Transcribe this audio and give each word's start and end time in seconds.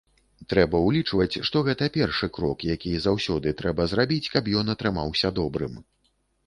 Трэба 0.53 0.79
ўлічваць, 0.85 1.35
што 1.49 1.61
гэта 1.67 1.89
першы 1.99 2.31
крок, 2.39 2.65
які 2.73 2.91
заўсёды 3.07 3.47
трэба 3.61 3.89
зрабіць, 3.93 4.27
каб 4.39 4.53
ён 4.63 4.67
атрымаўся 4.77 5.29
добрым. 5.45 5.83